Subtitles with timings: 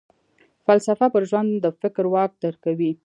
[0.65, 2.91] فلسفه پر ژوند د فکر واک درکوي.